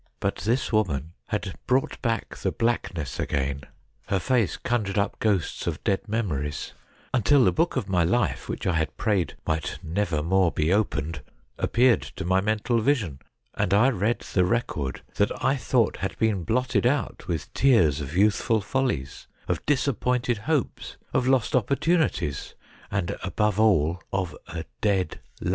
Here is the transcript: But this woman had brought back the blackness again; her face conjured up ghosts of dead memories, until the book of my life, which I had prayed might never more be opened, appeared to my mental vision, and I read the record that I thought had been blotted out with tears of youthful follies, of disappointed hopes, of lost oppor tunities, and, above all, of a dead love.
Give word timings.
But 0.19 0.37
this 0.37 0.73
woman 0.73 1.13
had 1.27 1.53
brought 1.67 2.01
back 2.01 2.35
the 2.37 2.51
blackness 2.51 3.19
again; 3.19 3.65
her 4.07 4.17
face 4.17 4.57
conjured 4.57 4.97
up 4.97 5.19
ghosts 5.19 5.67
of 5.67 5.83
dead 5.83 6.07
memories, 6.07 6.73
until 7.13 7.43
the 7.45 7.51
book 7.51 7.75
of 7.75 7.87
my 7.87 8.03
life, 8.03 8.49
which 8.49 8.65
I 8.65 8.73
had 8.73 8.97
prayed 8.97 9.35
might 9.45 9.77
never 9.83 10.23
more 10.23 10.51
be 10.51 10.73
opened, 10.73 11.21
appeared 11.59 12.01
to 12.15 12.25
my 12.25 12.41
mental 12.41 12.81
vision, 12.81 13.19
and 13.53 13.75
I 13.75 13.89
read 13.91 14.21
the 14.21 14.43
record 14.43 15.03
that 15.17 15.43
I 15.45 15.55
thought 15.55 15.97
had 15.97 16.17
been 16.17 16.45
blotted 16.45 16.87
out 16.87 17.27
with 17.27 17.53
tears 17.53 18.01
of 18.01 18.17
youthful 18.17 18.59
follies, 18.61 19.27
of 19.47 19.63
disappointed 19.67 20.39
hopes, 20.49 20.97
of 21.13 21.27
lost 21.27 21.53
oppor 21.53 21.77
tunities, 21.79 22.55
and, 22.89 23.15
above 23.21 23.59
all, 23.59 24.01
of 24.11 24.35
a 24.47 24.65
dead 24.81 25.19
love. 25.39 25.49